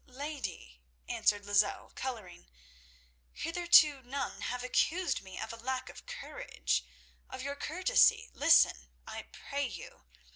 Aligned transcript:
"Lady," 0.07 0.81
answered 1.07 1.45
Lozelle, 1.45 1.91
colouring, 1.93 2.47
"hitherto 3.33 4.01
none 4.01 4.41
have 4.41 4.63
accused 4.63 5.21
me 5.21 5.37
of 5.37 5.53
a 5.53 5.57
lack 5.57 5.89
of 5.89 6.07
courage. 6.07 6.83
Of 7.29 7.43
your 7.43 7.55
courtesy, 7.55 8.31
listen, 8.33 8.87
I 9.05 9.27
pray 9.31 9.67
you. 9.67 10.05